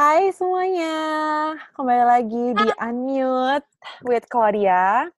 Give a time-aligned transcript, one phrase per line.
[0.00, 0.96] Hai semuanya,
[1.76, 3.68] kembali lagi di Unmute
[4.08, 5.12] with Claudia.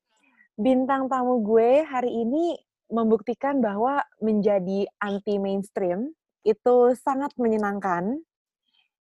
[0.59, 2.59] Bintang tamu gue hari ini
[2.91, 6.11] membuktikan bahwa menjadi anti mainstream
[6.43, 8.27] itu sangat menyenangkan.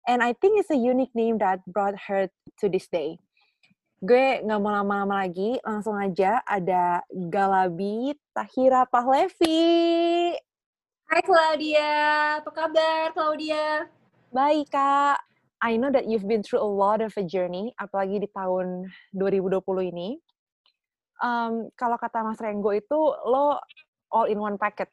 [0.06, 2.30] And I think it's a unique name that brought her
[2.62, 3.18] to this day.
[4.06, 10.38] Gue nggak mau lama-lama lagi, langsung aja ada Galabi Tahira Pahlevi.
[11.10, 11.90] Hai Claudia,
[12.38, 13.90] apa kabar Claudia?
[14.30, 15.31] Baik kak,
[15.62, 19.62] I know that you've been through a lot of a journey, apalagi di tahun 2020
[19.94, 20.18] ini.
[21.22, 22.98] Um, kalau kata Mas Renggo itu,
[23.30, 23.62] lo
[24.10, 24.90] all in one packet.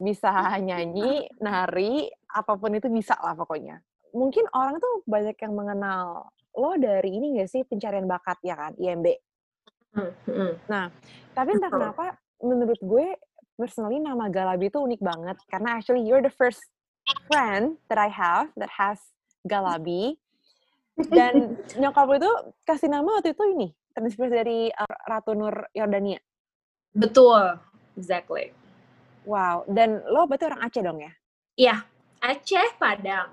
[0.00, 0.32] Bisa
[0.64, 3.84] nyanyi, nari, apa pun itu bisa lah pokoknya.
[4.16, 8.72] Mungkin orang tuh banyak yang mengenal lo dari ini gak sih, pencarian bakat ya kan,
[8.80, 9.06] IMB.
[9.92, 10.52] Hmm, hmm.
[10.72, 10.88] Nah,
[11.36, 13.12] tapi entah kenapa, menurut gue,
[13.60, 15.36] personally nama Galabi itu unik banget.
[15.52, 16.64] Karena actually you're the first
[17.28, 19.00] friend that I have that has
[19.44, 20.16] Galabi.
[21.16, 22.30] Dan nyokap itu
[22.68, 26.20] kasih nama waktu itu ini, terinspirasi dari uh, Ratu Nur Yordania.
[26.92, 27.56] Betul,
[27.96, 28.52] exactly.
[29.24, 31.12] Wow, dan lo berarti orang Aceh dong ya?
[31.56, 31.76] Iya,
[32.20, 33.32] Aceh Padang.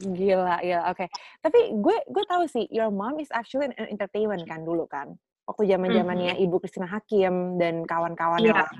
[0.00, 1.10] Gila, ya oke.
[1.44, 5.12] Tapi gue gue tahu sih, your mom is actually an entertainment kan dulu kan?
[5.44, 6.42] Waktu zaman zamannya Mhm.
[6.48, 8.70] Ibu Christina Hakim dan kawan-kawannya lah.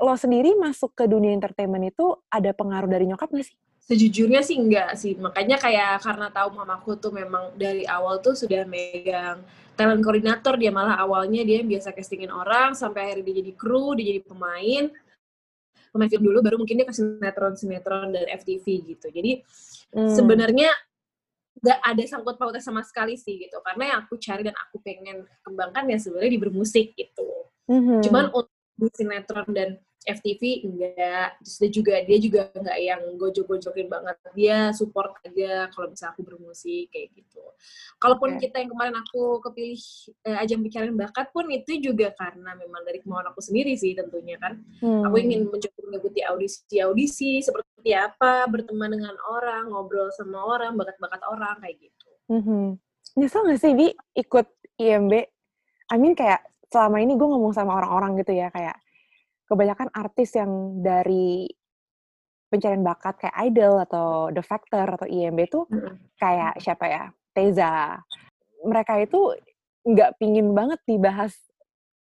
[0.00, 3.56] Lo sendiri masuk ke dunia entertainment itu ada pengaruh dari nyokap gak sih?
[3.88, 8.68] Sejujurnya sih enggak sih, makanya kayak karena tahu mamaku tuh memang dari awal tuh sudah
[8.68, 9.40] megang
[9.80, 13.96] talent koordinator, dia malah awalnya dia yang biasa castingin orang, sampai akhirnya dia jadi kru,
[13.96, 14.92] dia jadi pemain,
[15.88, 19.08] pemain film dulu, baru mungkin dia ke sinetron-sinetron dan FTV gitu.
[19.08, 19.40] Jadi
[19.88, 20.04] Hmm.
[20.04, 20.68] sebenarnya
[21.64, 25.24] nggak ada sangkut pautnya sama sekali sih gitu, karena yang aku cari dan aku pengen
[25.40, 27.24] kembangkan ya sebenarnya di bermusik gitu.
[27.72, 28.04] Mhm.
[28.04, 33.88] Cuman untuk di sinetron dan FTV enggak, terus dia juga dia juga enggak yang gojok-gojokin
[33.92, 34.16] banget.
[34.32, 37.44] Dia support aja kalau misalnya aku bermusik kayak gitu.
[38.00, 38.48] Kalaupun Oke.
[38.48, 39.82] kita yang kemarin aku kepilih
[40.24, 44.40] eh, ajang pencarian bakat pun itu juga karena memang dari kemauan aku sendiri sih tentunya
[44.40, 44.56] kan.
[44.80, 45.24] Aku Hmm.
[45.28, 51.76] ingin mencoba mengikuti audisi-audisi seperti apa, berteman dengan orang, ngobrol sama orang, bakat-bakat orang kayak
[51.80, 52.08] gitu.
[52.32, 52.80] Mhm.
[53.18, 54.46] Nyesel gak sih, Bi, ikut
[54.78, 55.12] IMB?
[55.88, 58.76] I mean kayak selama ini gue ngomong sama orang-orang gitu ya, kayak
[59.48, 61.48] kebanyakan artis yang dari
[62.52, 65.64] pencarian bakat kayak Idol atau The Factor atau IMB tuh
[66.20, 67.96] kayak siapa ya, Teza.
[68.64, 69.36] Mereka itu
[69.88, 71.32] nggak pingin banget dibahas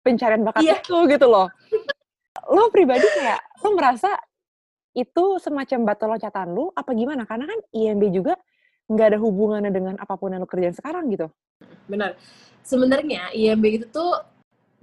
[0.03, 0.79] pencarian bakat Iya.
[0.79, 1.47] itu gitu loh.
[2.51, 4.11] Lo pribadi kayak, lo merasa
[4.93, 7.23] itu semacam batu loncatan lu apa gimana?
[7.27, 8.35] Karena kan IMB juga
[8.87, 11.31] nggak ada hubungannya dengan apa pun yang lo kerjain sekarang gitu.
[11.87, 12.19] Benar.
[12.63, 14.11] Sebenarnya IMB itu tuh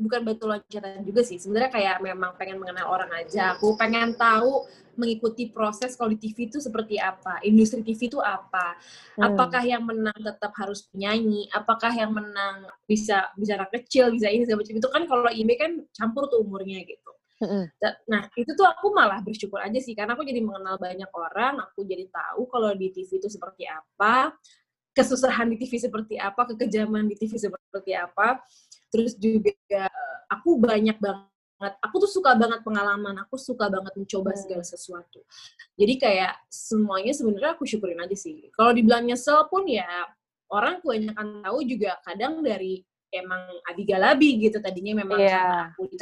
[0.01, 1.37] bukan batu loncatan juga sih.
[1.37, 3.55] Sebenarnya kayak memang pengen mengenal orang aja.
[3.55, 4.65] Aku pengen tahu
[4.97, 8.77] mengikuti proses kalau di TV itu seperti apa, industri TV itu apa.
[9.17, 9.33] Hmm.
[9.33, 11.49] Apakah yang menang tetap harus penyanyi?
[11.53, 15.73] Apakah yang menang bisa anak kecil, bisa ini segala macam itu kan kalau IMB kan
[15.97, 17.13] campur tuh umurnya gitu.
[18.13, 21.89] Nah, itu tuh aku malah bersyukur aja sih, karena aku jadi mengenal banyak orang, aku
[21.89, 24.37] jadi tahu kalau di TV itu seperti apa,
[24.93, 28.45] kesusahan di TV seperti apa, kekejaman di TV seperti apa,
[28.91, 29.87] terus juga
[30.29, 34.41] aku banyak banget, aku tuh suka banget pengalaman, aku suka banget mencoba Hmm.
[34.43, 35.21] segala sesuatu.
[35.79, 38.51] Jadi kayak semuanya sebenarnya aku syukurin aja sih.
[38.53, 39.87] Kalau dibilang nyesel pun ya,
[40.51, 45.31] orang kebanyakan tahu juga kadang dari emang Abi Galabi gitu, tadinya memang Iya.
[45.35, 45.97] karena aku di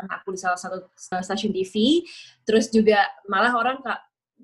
[0.00, 2.04] aku di salah satu stasiun TV,
[2.44, 4.00] terus juga malah orang kak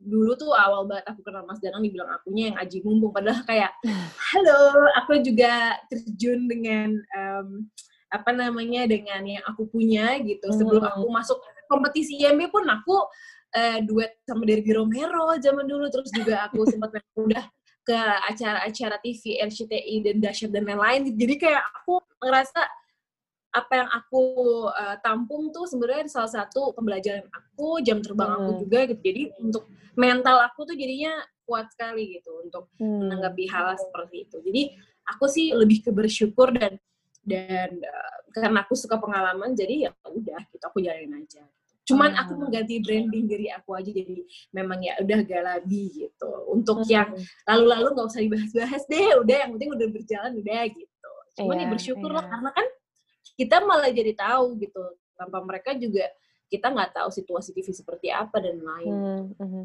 [0.07, 3.75] dulu tuh awal banget aku kenal Mas Danang dibilang akunya yang aji mumpung padahal kayak
[4.31, 4.59] halo
[5.03, 7.67] aku juga terjun dengan em,
[8.07, 10.47] apa namanya dengan yang aku punya gitu.
[10.55, 11.03] Sebelum Hmm.
[11.03, 13.03] aku masuk kompetisi IMB pun aku
[13.57, 15.91] eh, duet sama Derby Romero zaman dulu.
[15.91, 17.45] Terus juga aku sempat udah
[17.87, 17.99] ke
[18.31, 21.15] acara-acara TV RCTI dan Dasyat dan lain-lain.
[21.15, 22.63] Jadi kayak aku ngerasa
[23.53, 24.23] apa yang aku
[24.69, 28.61] uh, tampung tuh sebenarnya salah satu pembelajaran aku, jam terbang aku Hmm.
[28.63, 29.01] juga gitu.
[29.01, 29.65] Jadi untuk
[29.97, 31.17] mental aku tuh jadinya
[31.47, 33.07] kuat sekali gitu untuk Hmm.
[33.07, 34.37] menanggapi hal seperti itu.
[34.45, 34.63] Jadi
[35.07, 36.77] aku sih lebih ke bersyukur dan
[37.23, 41.43] dan uh, karena aku suka pengalaman jadi ya udah gitu aku jalanin aja.
[41.87, 42.27] Cuman Ah.
[42.27, 46.31] aku mengganti branding diri aku aja jadi memang ya udah galabi gitu.
[46.51, 46.91] Untuk Hmm.
[46.91, 47.09] yang
[47.47, 51.11] lalu-lalu nggak usah dibahas-bahas deh, udah yang penting udah berjalan udah gitu.
[51.37, 52.31] cuman ya Iya, bersyukur lah iya.
[52.33, 52.67] karena kan
[53.37, 54.81] kita malah jadi tahu gitu
[55.15, 56.09] tanpa mereka juga
[56.49, 59.63] kita nggak tahu situasi TV seperti apa dan lain Hmm, mhm.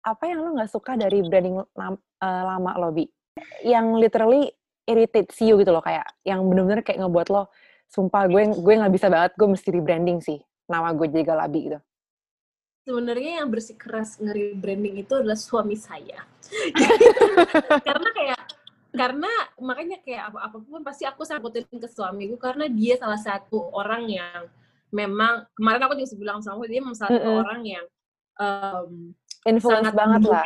[0.00, 3.04] Apa yang lo nggak suka dari branding lam eee, lama lo, Bi?
[3.60, 4.48] Yang literally
[4.88, 7.52] irritates you gitu loh, kayak yang bener-bener kayak ngebuat lo,
[7.84, 10.40] "Sumpah gue gue nggak bisa banget, gue mesti rebranding sih,
[10.72, 11.78] nama gue jadi Galabi," gitu.
[12.80, 16.26] sebenarnya yang bersikeras nge-rebranding itu adalah suami saya.
[17.86, 18.39] Karena kayak
[18.90, 23.70] karena makanya kayak apa apa pun pasti aku sangkutin ke suamiku karena dia salah satu
[23.70, 24.50] orang yang
[24.90, 27.40] memang kemarin aku juga bilang sama dia memang salah satu Mhm.
[27.40, 27.86] orang yang
[28.36, 28.90] em,
[29.46, 30.44] Influence sangat banget lah.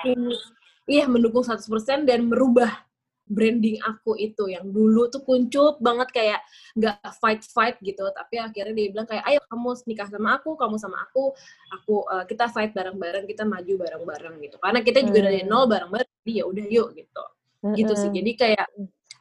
[0.84, 2.84] iya mendukung 100% dan merubah
[3.24, 6.40] branding aku itu yang dulu tuh kuncup banget kayak
[6.76, 10.76] nggak fight fight gitu tapi akhirnya dia bilang kayak ayo kamu nikah sama aku kamu
[10.76, 11.32] sama aku
[11.72, 15.48] aku eh, kita fight bareng-bareng kita maju bareng-bareng gitu karena kita juga dari Hmm.
[15.48, 17.24] nol bareng-bareng jadi ya udah yuk gitu
[17.72, 18.10] gitu sih.
[18.12, 18.68] Jadi kayak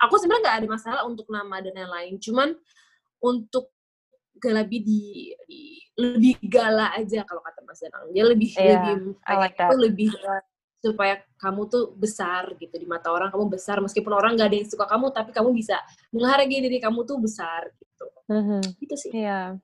[0.04, 2.50] aku sebenarnya nggak ada masalah untuk nama dan lain-lain cuman
[3.24, 3.72] untuk
[4.44, 8.12] Galabi di, di lebih gala aja kalau kata Mas Danang.
[8.12, 10.10] Dia lebih Iya, lebih like tuh lebih
[10.84, 13.32] supaya kamu tuh besar gitu di mata orang.
[13.32, 13.80] Kamu besar.
[13.80, 15.80] Meskipun orang nggak ada yang suka kamu tapi kamu bisa
[16.12, 18.06] menghargai diri kamu tuh besar gitu.
[18.28, 18.62] Mhm.
[18.84, 19.12] gitu sih.
[19.16, 19.56] Iya.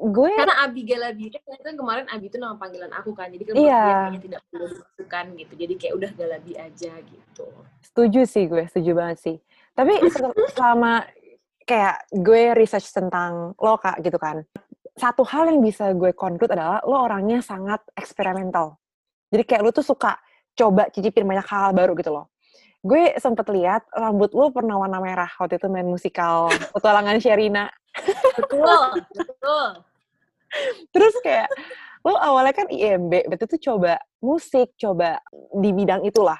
[0.00, 3.54] Gue karena Abi Galabi kan kan kemarin Abi itu nama panggilan aku kan jadi kan
[3.60, 3.84] Iya.
[3.84, 7.46] kayaknya tidak perlu dimasukkan gitu jadi kayak udah Galabi aja gitu
[7.84, 9.36] setuju sih gue, setuju banget sih.
[9.74, 11.04] Tapi sel selama
[11.66, 14.46] kayak gue research tentang lo, Kak, gitu kan,
[14.94, 18.78] satu hal yang bisa gue conclude adalah lo orangnya sangat eksperimental.
[19.30, 20.18] Jadi kayak lo tuh suka
[20.54, 22.30] coba cicipin banyak hal baru gitu loh.
[22.80, 27.68] Gue sempet lihat rambut lo pernah warna merah waktu itu main musikal Petualangan Sherina.
[28.38, 29.68] betul betul
[30.90, 31.48] Terus kayak
[32.00, 35.20] lo awalnya kan IMB, berarti tuh coba musik, coba
[35.56, 36.38] di bidang itulah.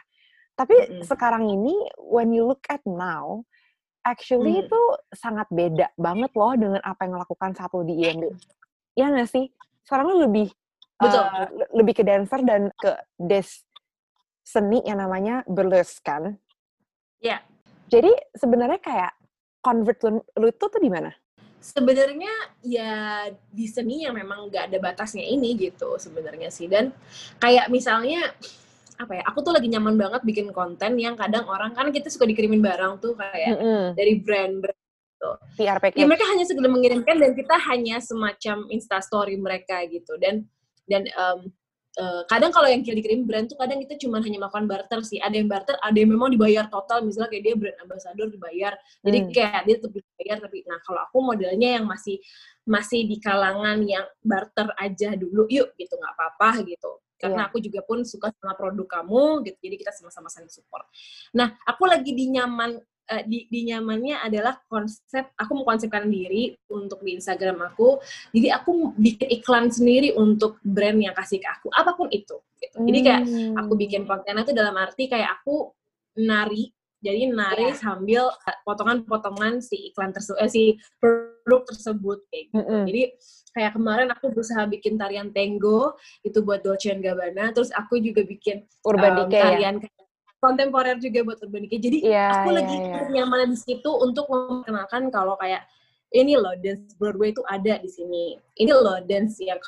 [0.56, 1.04] Tapi Mm-mm.
[1.04, 3.44] sekarang ini when you look at now,
[4.00, 4.64] actually Hmm.
[4.64, 4.80] itu
[5.12, 8.24] sangat beda banget loh dengan apa yang lakukan satu di IMB.
[8.96, 9.48] Iya nggak sih?
[9.84, 10.48] Sekarang lo lebih
[11.00, 11.24] Betul.
[11.56, 13.48] le- lebih ke dancer dan ke des
[14.44, 16.36] seni yang namanya burlesque kan.
[17.20, 17.40] ya
[17.88, 19.12] Jadi sebenarnya kayak
[19.60, 21.12] convert lu, lu itu tuh di mana?
[21.60, 22.32] Sebenarnya
[22.64, 26.66] ya di seni yang memang nggak ada batasnya ini gitu sebenarnya sih.
[26.66, 26.90] Dan
[27.38, 28.32] kayak misalnya
[29.00, 32.28] apa ya aku tuh lagi nyaman banget bikin konten yang kadang orang kan kita suka
[32.28, 33.96] dikirimin barang tuh kayak Mm-mm.
[33.96, 34.76] dari brand-brand
[35.56, 40.16] PR ya mereka hanya sekedar mengirimkan dan kita hanya semacam instastory mereka gitu.
[40.16, 40.48] Dan
[40.88, 41.52] dan em,
[41.98, 45.18] eh, kadang kalau yang dikirim brand tuh kadang kita cuma hanya melakukan barter sih.
[45.18, 47.02] Ada yang barter ada yang memang dibayar total.
[47.02, 48.72] Misalnya kayak dia brand ambassador dibayar.
[49.02, 49.30] Jadi Hmm.
[49.34, 52.16] kayak dia tetap dibayar tapi nah kalau aku modelnya yang masih
[52.68, 57.02] masih di kalangan yang barter aja dulu yuk gitu nggak apa-apa gitu.
[57.20, 57.48] Karena Iya.
[57.52, 59.58] aku juga pun suka sama produk kamu gitu.
[59.60, 60.86] Jadi kita sama-sama saling support.
[61.36, 67.02] Nah aku lagi di nyaman eh, di, di nyamannya adalah konsep aku mengkonsepkan diri untuk
[67.02, 67.98] di Instagram aku
[68.30, 72.76] jadi aku bikin iklan sendiri untuk brand yang kasih ke aku apa pun itu gitu.
[72.86, 73.22] jadi kayak
[73.58, 73.82] aku Hmm.
[73.82, 75.74] bikin kontennya tuh dalam arti kayak aku
[76.16, 76.70] nari
[77.00, 77.80] jadi nari Iya.
[77.80, 80.62] sambil uh, potongan-potongan si iklan tersebut eh, si
[81.00, 82.60] produk tersebut kayak gitu.
[82.60, 82.82] Mm-mm.
[82.84, 83.02] Jadi
[83.56, 88.68] kayak kemarin aku berusaha bikin tarian tango itu buat Dolce Gabbana, terus aku juga bikin
[88.84, 89.44] Urban um, Decay ya.
[89.48, 89.99] tarian kayak
[90.40, 91.78] kontemporer juga buat Urban Decay.
[91.78, 93.06] Jadi Iya, aku iya, lagi iya.
[93.12, 95.68] nyaman di situ untuk memperkenalkan kalau kayak
[96.10, 98.34] ini loh dance Broadway itu ada di sini.
[98.56, 99.60] Ini loh dance yang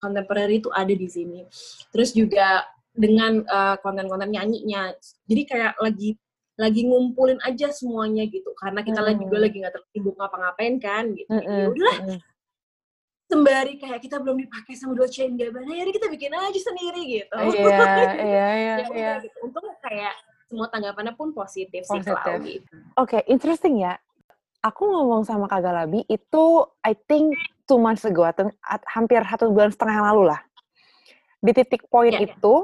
[0.00, 1.44] contemporary itu ada di sini.
[1.92, 4.90] Terus juga dengan uh, konten-konten nyanyinya.
[5.28, 6.16] Jadi kayak lagi
[6.54, 9.44] lagi ngumpulin aja semuanya gitu karena kita lagi juga Hmm.
[9.50, 11.26] lagi nggak tersibuk ngapa-ngapain kan gitu.
[11.26, 12.18] Mm-mm, ya udahlah mm-mm.
[13.34, 17.34] Sembari kayak kita belum dipakai sama Dolce Gabbana ya udah kita bikin aja sendiri gitu.
[17.34, 17.50] Iya,
[18.30, 19.12] iya, iya, ya iya.
[19.26, 19.36] gitu.
[19.42, 20.14] Untung kayak
[20.46, 22.14] semua tanggapannya pun positif, sih Positif.
[22.14, 22.74] kalau gitu.
[22.94, 23.98] Oke, interesting ya.
[24.62, 26.44] Aku ngomong sama Kak Galabi itu
[26.86, 27.36] I think
[27.68, 30.40] two months ago atau at- hampir satu bulan setengah yang lalu lah.
[31.42, 32.28] Di titik poin Iya, iya.
[32.32, 32.54] itu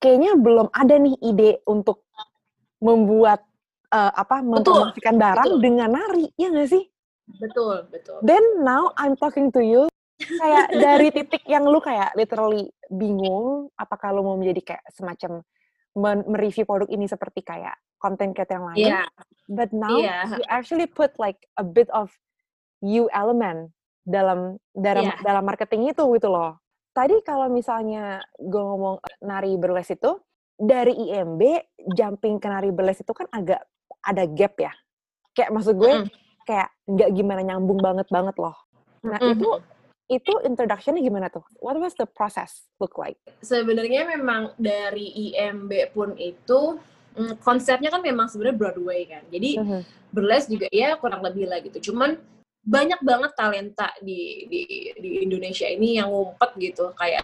[0.00, 2.06] kayaknya belum ada nih ide untuk
[2.80, 3.44] membuat
[3.90, 5.60] eh, apa mempromosikan barang betul.
[5.60, 6.84] dengan nari, ya nggak sih?
[7.26, 8.22] Betul, betul.
[8.22, 14.16] Then now I'm talking to you kayak dari titik yang lu kayak literally bingung apakah
[14.16, 15.44] lu mau menjadi kayak semacam
[16.28, 18.78] mereview produk ini seperti kayak konten creator yang lain.
[18.92, 19.02] Iya,
[19.48, 20.28] But now iya.
[20.36, 22.12] you actually put like a bit of
[22.84, 23.72] you element
[24.04, 25.16] dalam dalam Iya.
[25.24, 26.60] dalam marketing itu gitu loh.
[26.92, 30.16] Tadi kalau misalnya gue ngomong nari burlesque itu
[30.56, 31.40] dari IMB
[31.92, 33.64] jumping ke nari burlesque itu kan agak
[34.00, 34.72] ada gap ya.
[35.32, 36.08] Kayak maksud gue Mm-mm.
[36.44, 38.56] kayak nggak gimana nyambung banget banget loh.
[39.04, 39.32] Nah Mm-mm.
[39.36, 39.48] itu
[40.06, 41.42] itu introduction-nya gimana tuh?
[41.58, 43.18] What was the process look like?
[43.42, 46.78] sebenarnya memang dari IMB pun itu
[47.18, 49.22] mm, konsepnya kan memang sebenarnya Broadway kan.
[49.30, 49.80] Jadi Mhm.
[50.14, 51.90] burlesque juga ya kurang lebih lah gitu.
[51.92, 52.16] Cuman
[52.66, 54.60] banyak banget talenta di di
[54.98, 57.22] di Indonesia ini yang ngumpet gitu kayak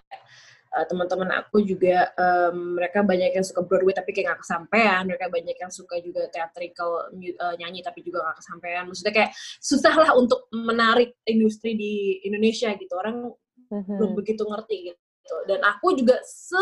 [0.72, 5.02] uh, teman-teman aku juga um, mereka banyak yang suka Broadway tapi kayak nggak kesampaian.
[5.04, 8.84] Mereka banyak yang suka juga theatrical uh, nyanyi tapi juga nggak kesampaian.
[8.88, 12.94] Maksudnya kayak susah lah untuk menarik industri di Indonesia gitu.
[12.96, 13.32] Orang
[13.72, 13.96] Mhm.
[13.96, 15.36] belum begitu ngerti gitu.
[15.48, 16.60] Dan aku juga se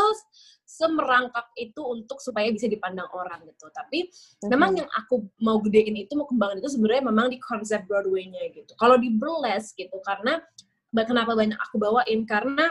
[0.70, 3.66] semerangkak itu untuk supaya bisa dipandang orang gitu.
[3.74, 4.06] Tapi
[4.46, 4.78] memang Mhm.
[4.78, 8.78] yang aku mau gedein itu mau kembangin itu sebenarnya memang di konsep Broadway-nya gitu.
[8.78, 10.38] Kalau di burlesque gitu karena
[10.94, 12.22] kenapa banyak aku bawain?
[12.22, 12.70] Karena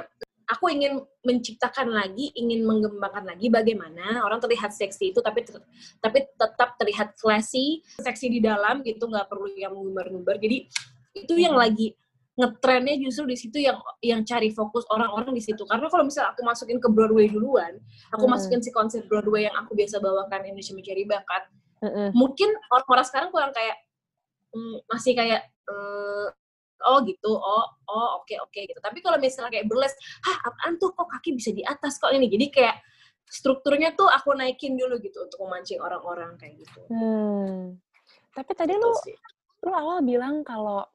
[0.49, 5.61] aku ingin menciptakan lagi ingin mengembangkan lagi bagaimana orang terlihat seksi itu tapi ter-
[6.01, 10.65] tapi tetap terlihat classy seksi di dalam gitu nggak perlu yang mengumbar-ngumbar jadi
[11.13, 11.93] itu yang lagi
[12.39, 16.41] ngetrennya justru di situ yang yang cari fokus orang-orang di situ karena kalau misalnya aku
[16.47, 17.77] masukin ke Broadway duluan
[18.09, 18.33] aku Hmm.
[18.33, 21.43] masukin si konsep Broadway yang aku biasa bawakan Indonesia Mencari Bakat
[21.79, 22.11] Mhm.
[22.15, 23.75] mungkin orang-orang sekarang kurang kayak
[24.55, 26.27] mm, masih kayak eh,
[26.85, 30.91] oh gitu oh oh oke oke gitu tapi kalau misalnya kayak burlesque hah apaan tuh
[30.91, 32.75] kok kaki bisa di atas kok ini jadi kayak
[33.25, 37.77] strukturnya tuh aku naikin dulu gitu untuk memancing orang-orang kayak gitu Hmm.
[38.29, 39.15] Tapi tadi Gitu lu sih.
[39.61, 40.85] lu awal bilang kalau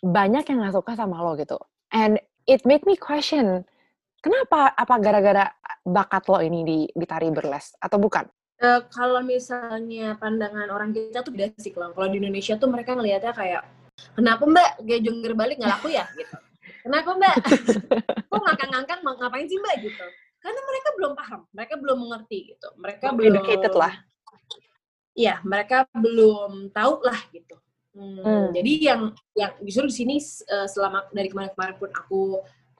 [0.00, 1.56] banyak yang nggak suka sama lo gitu.
[1.90, 3.62] And it make me question,
[4.18, 4.72] kenapa?
[4.72, 8.24] Apa gara-gara bakat lo ini di, di tari burlesque atau bukan?
[8.56, 12.92] Eh, kalau misalnya pandangan orang kita tuh beda sih kalau kalau di Indonesia tuh mereka
[12.92, 13.62] ngelihatnya kayak
[14.14, 16.36] kenapa mbak kayak jungkir balik nggak laku ya gitu
[16.82, 17.34] kenapa mbak
[18.30, 20.06] kok ngangkang-ngangkang ngapain sih mbak gitu
[20.40, 23.94] karena mereka belum paham mereka belum mengerti gitu mereka Belum belum educated lah.
[25.10, 27.58] Iya, mereka belum tahu lah gitu.
[27.92, 28.46] Hmm, Hmm.
[28.54, 32.22] Jadi yang yang justru di sini eh, selama dari kemarin-kemarin pun aku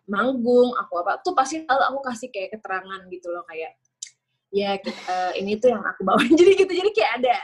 [0.07, 3.75] manggung, aku apa tuh pasti selalu aku kasih kayak keterangan gitu loh kayak
[4.49, 6.23] ya ki- eh, ini tuh yang aku bawa.
[6.39, 7.35] jadi gitu, jadi kayak ada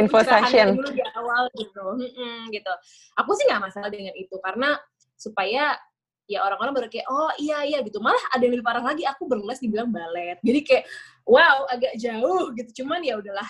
[0.00, 0.68] Info pencerahan session.
[0.72, 1.84] dulu di awal gitu.
[2.00, 2.72] Mm-mm, gitu.
[3.20, 4.76] Aku sih nggak masalah dengan itu karena
[5.14, 5.76] supaya
[6.24, 9.28] ya orang-orang baru kayak oh iya iya gitu malah ada yang lebih parah lagi aku
[9.28, 10.84] berles dibilang balet jadi kayak
[11.28, 13.44] wow agak jauh gitu cuman ya udahlah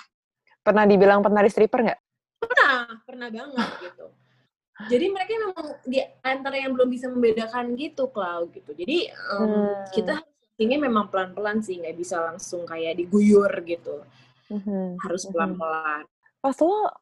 [0.59, 2.01] Pernah dibilang penari stripper nggak?
[2.43, 4.07] pernah pernah banget gitu
[4.91, 9.87] jadi mereka memang di antara yang belum bisa membedakan gitu Clau gitu jadi em, Hmm.
[9.95, 10.15] kita
[10.59, 14.03] ini memang pelan-pelan sih nggak bisa langsung kayak diguyur gitu
[14.51, 15.01] Mhm.
[15.01, 15.31] harus Mhm.
[15.33, 16.03] pelan-pelan
[16.45, 16.93] Pas lo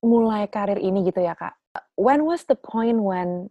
[0.00, 1.58] mulai karir ini gitu ya kak,
[1.98, 3.50] when was the point when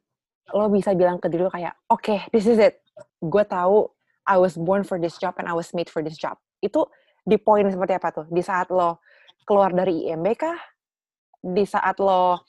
[0.55, 2.79] lo bisa bilang ke diri lo kayak, oke, this is it.
[3.19, 3.91] Gue tahu
[4.25, 6.39] I was born for this job and I was made for this job.
[6.63, 6.87] Itu
[7.27, 8.25] di poin seperti apa tuh?
[8.31, 9.03] Di saat lo
[9.43, 10.57] keluar dari IMB kah?
[11.43, 12.47] Di saat lo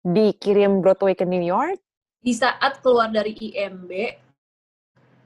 [0.00, 1.76] dikirim Broadway ke New York?
[2.20, 3.90] di saat keluar dari IMB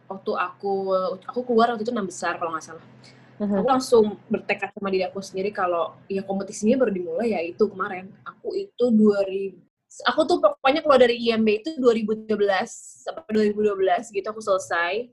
[0.07, 0.95] waktu aku
[1.27, 2.87] aku keluar waktu itu enam besar kalau nggak salah
[3.45, 3.57] Mhm.
[3.61, 8.09] aku langsung bertekad sama diri aku sendiri kalau ya kompetisinya baru dimulai ya itu kemarin
[8.25, 9.61] aku itu 2000
[10.03, 15.07] aku tuh pokoknya keluar dari IMB itu 2013 sampai 2012 gitu aku selesai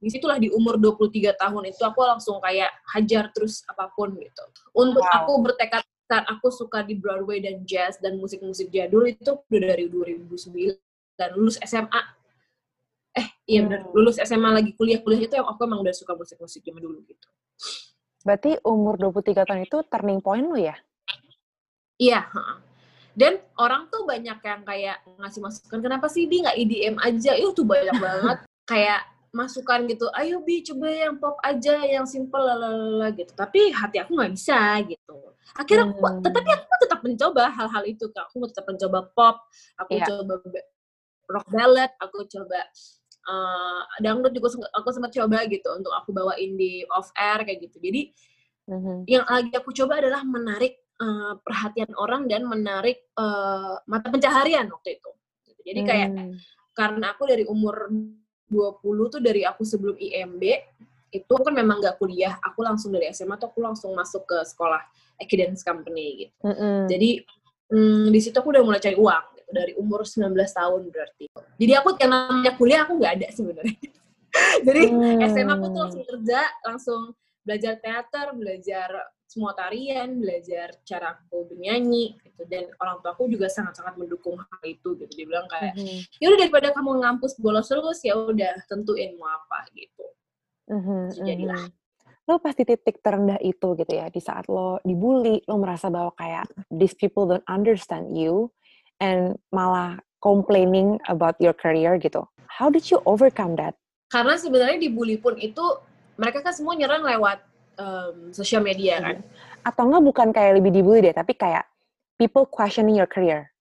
[0.00, 4.44] di situlah di umur 23 tahun itu aku langsung kayak hajar terus apa pun gitu
[4.74, 5.16] untuk Wow.
[5.22, 9.88] aku bertekad saat aku suka di Broadway dan jazz dan musik-musik jadul itu udah dari
[9.88, 10.76] 2009
[11.16, 12.02] dan lulus SMA
[13.14, 13.94] eh iya benar Hmm.
[13.94, 17.28] lulus SMA lagi kuliah-kuliah itu yang aku emang udah suka musik-musik zaman dulu gitu
[18.24, 20.74] Berarti umur 23 tahun itu turning point lo ya?
[21.94, 22.58] Iya, heeh.
[23.14, 27.38] dan orang tuh banyak yang kayak ngasih masukan, kenapa sih Bi nggak EDM aja?
[27.38, 28.38] Itu tuh banyak banget
[28.72, 33.30] kayak masukan gitu, ayo Bi coba yang pop aja, yang simple lalala gitu.
[33.30, 35.14] Tapi hati aku nggak bisa gitu.
[35.54, 36.22] Akhirnya, aku, Hmm.
[36.26, 38.10] tetapi aku tetap mencoba hal-hal itu.
[38.10, 38.26] Kak.
[38.34, 39.36] Aku tetap mencoba pop,
[39.78, 40.06] aku Iya.
[40.10, 40.68] coba ba-
[41.30, 42.58] rock ballad, aku coba
[43.24, 47.80] eh, dangdut juga aku sempat coba gitu untuk aku bawain di off air kayak gitu.
[47.80, 48.02] Jadi
[48.64, 49.04] Mhm.
[49.04, 55.00] yang lagi aku coba adalah menarik eh, perhatian orang dan menarik eh, mata pencaharian waktu
[55.02, 55.10] itu.
[55.64, 56.36] Jadi kayak Hmm.
[56.76, 57.88] karena aku dari umur
[58.46, 60.42] 20 tuh dari aku sebelum IMB
[61.14, 64.82] itu kan memang gak kuliah, aku langsung dari SMA tuh aku langsung masuk ke sekolah
[65.18, 66.34] Equidance Company gitu.
[66.42, 66.86] Mhm.
[66.90, 67.10] Jadi
[67.70, 71.28] hmm, di situ aku udah mulai cari uang gitu, dari umur 19 tahun berarti.
[71.60, 73.76] Jadi aku yang namanya kuliah aku nggak ada sebenarnya.
[74.66, 74.82] Jadi
[75.30, 75.82] SMA aku tuh Hmm.
[75.84, 77.00] langsung kerja, langsung
[77.44, 78.88] belajar teater, belajar
[79.28, 82.42] semua tarian, belajar cara aku bernyanyi gitu.
[82.48, 85.12] Dan orang tua aku juga sangat-sangat mendukung hal itu gitu.
[85.12, 85.98] Dia bilang kayak, Mhm.
[86.18, 90.06] ya udah daripada kamu ngampus bolos terus ya udah tentuin mau apa gitu.
[90.72, 91.62] Mhm, Jadilah.
[91.68, 91.82] mhm.
[92.24, 96.08] Lo pas di titik terendah itu gitu ya, di saat lo dibully, lo merasa bahwa
[96.16, 98.48] kayak these people don't understand you
[99.04, 102.24] and malah complaining about your career gitu.
[102.48, 103.76] How did you overcome that?
[104.08, 105.60] Karena sebenarnya dibully pun itu
[106.16, 107.44] mereka kan semua nyerang lewat
[107.76, 109.20] um, sosial media kan.
[109.60, 111.68] Atau enggak bukan kayak lebih dibully deh, tapi kayak
[112.16, 113.52] people questioning your career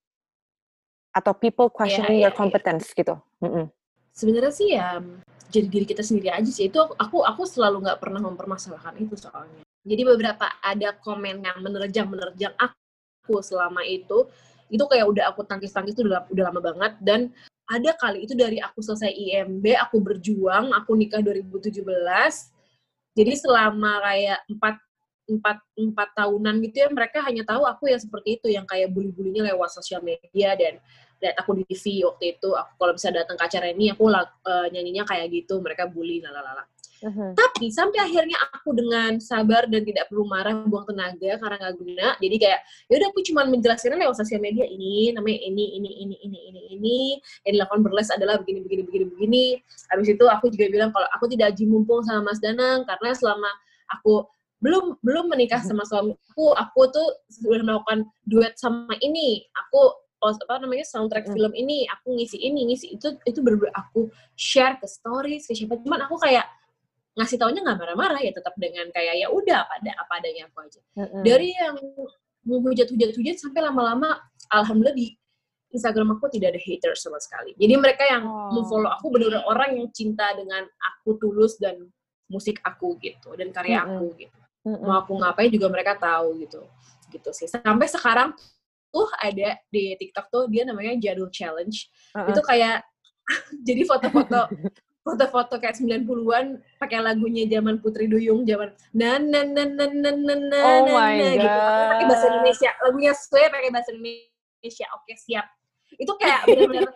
[1.13, 2.97] atau people questioning yeah, your yeah, competence yeah.
[3.03, 3.15] gitu.
[3.45, 3.65] Mm -mm.
[4.13, 5.01] Sebenarnya sih ya
[5.53, 6.69] jadi diri kita sendiri aja sih.
[6.69, 9.61] Itu aku aku selalu nggak pernah mempermasalahkan itu soalnya.
[9.85, 14.25] Jadi beberapa ada komen yang menerjang menerjang aku selama itu
[14.73, 16.93] itu kayak udah aku tangkis-tangkis itu udah, udah lama banget.
[17.05, 17.29] Dan
[17.69, 21.85] ada kali itu dari aku selesai IMB, aku berjuang, aku nikah 2017.
[23.13, 24.75] Jadi selama kayak empat
[25.23, 29.55] empat empat tahunan gitu ya mereka hanya tahu aku yang seperti itu yang kayak bully-bulinya
[29.55, 30.83] lewat sosial media dan
[31.23, 32.49] lihat aku di TV waktu itu.
[32.51, 36.67] Aku kalau bisa datang ke acara ini aku uh, nyanyinya kayak gitu mereka bully lalala
[37.03, 37.35] Uh-huh.
[37.35, 42.07] Tapi sampai akhirnya aku dengan sabar dan tidak perlu marah buang tenaga karena nggak guna.
[42.23, 46.15] Jadi kayak ya udah aku cuma menjelaskan lewat sosial media ini namanya ini ini ini
[46.23, 46.97] ini ini ini
[47.43, 49.45] yang dilakukan berles adalah begini begini begini begini.
[49.91, 53.51] Habis itu aku juga bilang kalau aku tidak aji mumpung sama Mas Danang karena selama
[53.91, 54.23] aku
[54.63, 59.91] belum belum menikah sama suamiku aku tuh sudah melakukan duet sama ini aku
[60.23, 61.35] apa namanya soundtrack hmm.
[61.35, 64.07] film ini aku ngisi ini ngisi itu itu bener, -bener aku
[64.39, 66.47] share ke stories ke siapa cuman aku kayak
[67.13, 70.57] ngasih taunya nggak marah-marah ya tetap dengan kayak ya udah apa ada apa adanya aku
[70.65, 71.21] aja hmm.
[71.21, 71.75] dari yang
[72.43, 74.17] menghujat hujat hujat sampai lama-lama
[74.49, 75.13] alhamdulillah di
[75.73, 78.49] Instagram aku tidak ada haters sama sekali jadi mereka yang oh.
[78.53, 81.85] memfollow aku benar-benar orang yang cinta dengan aku tulus dan
[82.33, 83.85] musik aku gitu dan karya hmm.
[83.85, 86.63] aku gitu mm mau aku ngapain juga mereka tahu gitu
[87.11, 88.31] gitu sih sampai sekarang
[88.87, 92.31] tuh ada di TikTok tuh dia namanya jadul challenge uh-uh.
[92.31, 92.79] itu kayak
[93.67, 94.47] jadi foto-foto
[95.03, 100.33] foto-foto kayak 90-an pakai lagunya zaman Putri Duyung zaman na na na na na na
[100.39, 101.59] na oh na, na gitu.
[101.91, 102.71] Pakai bahasa Indonesia.
[102.79, 104.87] Lagunya Sue pakai bahasa Indonesia.
[104.95, 105.45] Oke siap.
[105.99, 106.95] Itu kayak benar-benar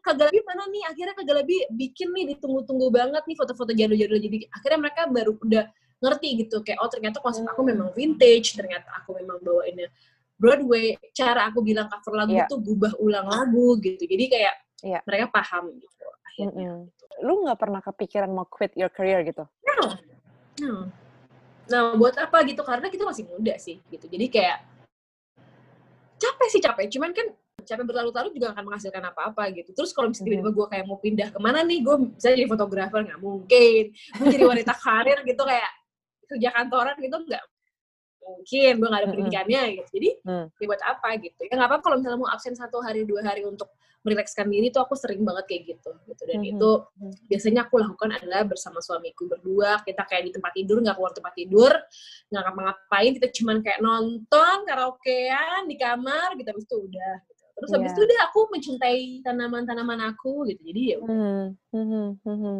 [0.00, 0.82] Kagalabi mana nih?
[0.92, 4.20] Akhirnya Kagalabi bikin nih ditunggu-tunggu banget nih foto-foto jadul-jadul.
[4.20, 5.64] Jadi akhirnya mereka baru udah
[6.00, 9.88] ngerti gitu kayak oh ternyata konsep aku memang vintage ternyata aku memang bawainnya
[10.36, 11.00] Broadway.
[11.16, 12.44] Cara aku bilang cover lagu yeah.
[12.44, 14.04] itu gubah ulang lagu gitu.
[14.04, 14.54] Jadi kayak
[14.84, 15.00] yeah.
[15.04, 15.99] mereka paham gitu
[16.40, 17.24] akhirnya mm -hmm.
[17.26, 19.44] lu nggak pernah kepikiran mau quit your career gitu?
[19.44, 20.00] No.
[20.64, 20.72] No.
[21.68, 22.64] Nah buat apa gitu?
[22.64, 24.08] Karena kita masih muda sih gitu.
[24.08, 24.64] Jadi kayak
[26.16, 26.88] capek sih capek.
[26.88, 27.26] Cuman kan
[27.60, 29.76] capek berlarut-larut juga akan menghasilkan apa-apa gitu.
[29.76, 33.04] Terus kalau misalnya tiba-tiba gue kayak mau pindah ke mana nih, gue bisa jadi fotografer
[33.04, 33.82] nggak mungkin.
[33.92, 35.70] Gue jadi wanita karir gitu kayak
[36.30, 37.44] kerja kantoran gitu nggak
[38.20, 40.44] mungkin gue nggak ada pendidikannya gitu jadi mm.
[40.60, 43.42] ya buat apa gitu ya nggak apa kalau misalnya mau absen satu hari dua hari
[43.44, 43.68] untuk
[44.00, 46.56] merilekskan diri tuh aku sering banget kayak gitu gitu dan mm-hmm.
[46.56, 46.70] itu
[47.28, 51.32] biasanya aku lakukan adalah bersama suamiku berdua kita kayak di tempat tidur nggak keluar tempat
[51.36, 51.72] tidur
[52.32, 57.44] nggak ngapa-ngapain kita cuman kayak nonton karaokean di kamar gitu habis itu udah gitu.
[57.60, 57.76] terus yeah.
[57.76, 62.58] habis itu udah aku mencintai tanaman-tanaman aku gitu jadi ya mm-hmm.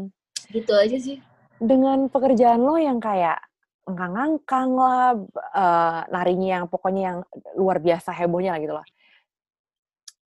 [0.53, 1.17] gitu aja sih
[1.57, 3.41] dengan pekerjaan lo yang kayak
[3.89, 5.17] ngangkang lah,
[5.57, 7.19] uh, narinya yang pokoknya yang
[7.57, 8.87] luar biasa hebohnya lah gitu loh.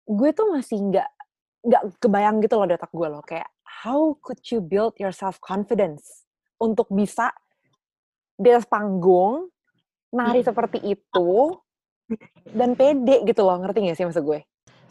[0.04, 1.10] Gue tuh masih nggak
[1.64, 5.40] nggak kebayang gitu loh di otak gue loh kayak how could you build your self
[5.40, 6.28] confidence
[6.60, 7.32] untuk bisa
[8.36, 9.48] di atas panggung
[10.12, 10.50] nari hmm.
[10.52, 11.32] seperti itu
[12.52, 14.40] dan pede gitu loh ngerti gak sih maksud gue?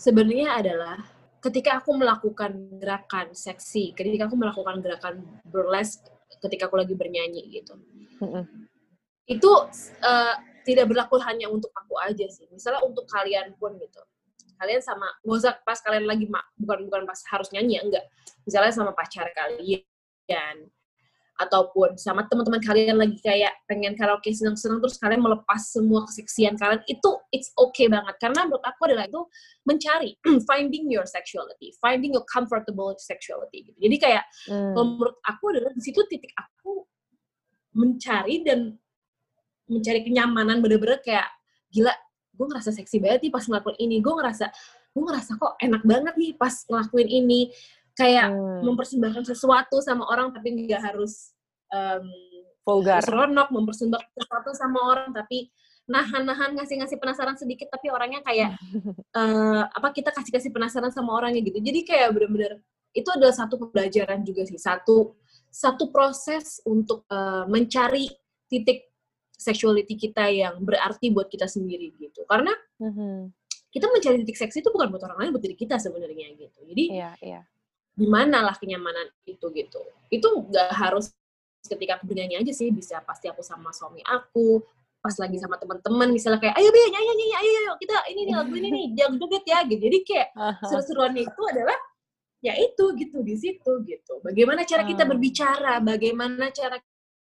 [0.01, 0.99] Sebenarnya adalah
[1.39, 5.15] ketika aku melakukan gerakan seksi, ketika aku melakukan gerakan
[5.47, 6.03] burlesque
[6.43, 7.75] ketika aku lagi bernyanyi gitu.
[8.19, 8.45] Mm-hmm.
[9.31, 9.51] Itu
[10.03, 10.35] uh,
[10.67, 12.47] tidak berlaku hanya untuk aku aja sih.
[12.51, 14.03] Misalnya untuk kalian pun gitu.
[14.59, 18.07] Kalian sama, gak usah pas kalian lagi, bukan bukan pas harus nyanyi, enggak.
[18.47, 20.57] Misalnya sama pacar kalian,
[21.49, 26.83] ataupun sama teman-teman kalian lagi kayak pengen karaoke senang-senang terus kalian melepas semua keseksian kalian
[26.87, 29.23] itu it's okay banget karena menurut aku adalah itu
[29.67, 30.11] mencari
[30.49, 34.73] finding your sexuality finding your comfortable sexuality gitu jadi kayak hmm.
[34.75, 36.87] menurut aku adalah di situ titik aku
[37.75, 38.77] mencari dan
[39.67, 41.27] mencari kenyamanan bener-bener kayak
[41.73, 41.93] gila
[42.33, 44.47] gue ngerasa seksi banget nih pas ngelakuin ini gue ngerasa
[44.93, 47.41] gue ngerasa kok enak banget nih pas ngelakuin ini
[47.93, 48.65] kayak hmm.
[48.65, 51.32] mempersembahkan sesuatu sama orang tapi nggak harus
[51.73, 52.07] um,
[52.63, 53.03] vulgar.
[53.03, 55.51] seronok mempersembahkan sesuatu sama orang tapi
[55.91, 58.55] nahan-nahan ngasih-ngasih penasaran sedikit tapi orangnya kayak
[59.19, 61.59] uh, apa kita kasih-kasih penasaran sama orangnya gitu.
[61.59, 62.63] Jadi kayak bener-bener
[62.95, 64.61] itu adalah satu pembelajaran juga sih.
[64.61, 65.19] Satu
[65.53, 68.09] satu proses untuk uh, mencari
[68.47, 68.89] titik
[69.35, 72.23] sexuality kita yang berarti buat kita sendiri gitu.
[72.31, 73.17] Karena mm-hmm.
[73.75, 76.63] kita mencari titik seksi itu bukan buat orang lain buat diri kita sebenarnya gitu.
[76.63, 77.43] Jadi yeah, yeah
[77.93, 79.81] di mana lah kenyamanan itu gitu.
[80.09, 81.13] Itu nggak harus
[81.63, 84.63] ketika aku bernyanyi aja sih bisa pasti aku sama suami aku
[85.03, 88.35] pas lagi sama teman-teman misalnya kayak ayo biar nyanyi nyanyi ayo ayo kita ini nih
[88.39, 90.29] lagu ini nih jangan joget ya gitu jadi kayak
[90.63, 91.79] seru-seruannya itu adalah
[92.43, 96.79] ya itu gitu di situ gitu bagaimana cara kita berbicara bagaimana cara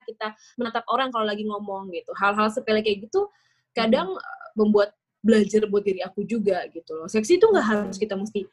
[0.09, 2.17] kita menatap orang kalau lagi ngomong gitu.
[2.17, 3.29] Hal-hal sepele kayak gitu
[3.77, 7.07] kadang uh, membuat belajar buat diri aku juga gitu loh.
[7.07, 8.49] Seksi itu nggak harus kita mesti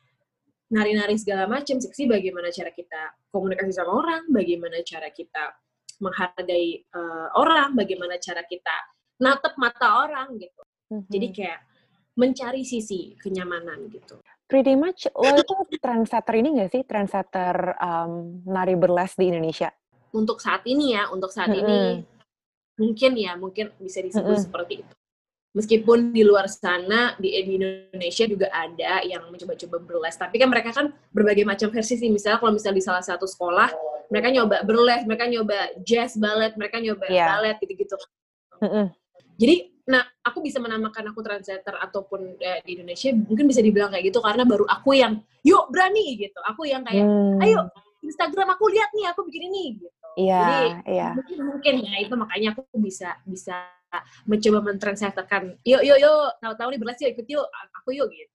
[0.68, 1.80] nari-nari segala macam.
[1.80, 5.56] Seksi bagaimana cara kita komunikasi sama orang, bagaimana cara kita
[6.00, 8.76] menghargai uh, orang, bagaimana cara kita
[9.22, 10.62] natap mata orang gitu.
[10.92, 11.08] Mhm.
[11.10, 11.60] Jadi kayak
[12.16, 14.20] mencari sisi kenyamanan gitu.
[14.46, 16.82] Pretty much lo itu trendsetter ini nggak sih?
[16.86, 19.74] Trendsetter um, nari burlesque di Indonesia?
[20.14, 21.60] Untuk saat ini ya, untuk saat Mm-mm.
[21.66, 21.80] ini
[22.80, 24.46] mungkin ya, mungkin bisa disebut Mm-mm.
[24.48, 24.94] seperti itu.
[25.56, 30.76] Meskipun di luar sana di, di Indonesia juga ada yang mencoba-coba burlesque, tapi kan mereka
[30.76, 32.12] kan berbagai macam versi sih.
[32.12, 33.72] Misalnya kalau misalnya di salah satu sekolah
[34.10, 37.26] mereka nyoba burlesque, mereka nyoba jazz ballet, mereka nyoba Iya.
[37.26, 37.96] ballet gitu-gitu.
[38.62, 38.86] Mm-mm.
[39.36, 44.10] Jadi, nah aku bisa menamakan aku trendsetter ataupun eh, di Indonesia mungkin bisa dibilang kayak
[44.10, 46.40] gitu karena baru aku yang yuk berani gitu.
[46.42, 47.44] Aku yang kayak Hmm.
[47.44, 47.68] ayo
[48.02, 49.90] Instagram aku lihat nih aku bikin ini gitu.
[50.16, 50.60] Iya, Jadi
[50.96, 51.10] iya.
[51.12, 53.68] mungkin mungkin ya itu makanya aku bisa bisa
[54.28, 58.35] mencoba mentranslatekan yuk yuk yuk tahu-tahu nih berlas yuk ikut yuk aku yuk gitu.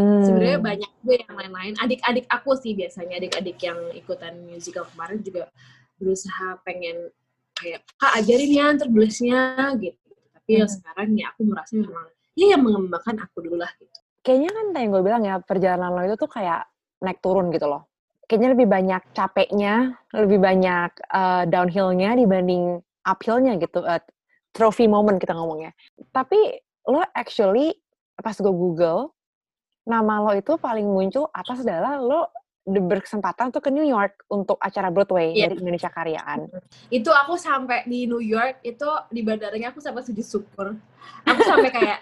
[0.00, 0.24] Hmm.
[0.24, 1.74] Sebenarnya banyak gue yang lain-lain.
[1.76, 5.52] Adik-adik aku sih biasanya adik-adik yang ikutan musical kemarin juga
[6.00, 7.12] berusaha pengen
[7.60, 9.40] kayak kak ajarin ya ntar berlasnya
[9.76, 10.00] gitu.
[10.32, 10.72] Tapi ya Hmm.
[10.72, 13.92] sekarang ya aku merasa memang ya yang mengembangkan aku dulu lah gitu.
[14.24, 16.68] Kayaknya kan yang gue bilang ya, perjalanan lo itu tuh kayak
[17.04, 17.88] naik turun gitu loh.
[18.28, 19.74] Kayaknya lebih banyak capeknya,
[20.12, 23.80] lebih banyak uh, downhill-nya dibanding uphill-nya gitu.
[23.84, 24.00] Uh,
[24.52, 25.72] trophy moment kita ngomongnya.
[26.12, 26.36] Tapi
[26.88, 27.74] lo actually
[28.20, 29.14] pas gue Google,
[29.82, 32.28] nama lo itu paling muncul atas adalah lo
[32.62, 35.48] berkesempatan untuk ke New York untuk acara Broadway Iya.
[35.48, 36.46] dari Indonesia Karyaan.
[36.88, 40.76] itu aku sampai di New York itu di bandaranya aku sampai sujud syukur
[41.22, 41.98] aku sampai kayak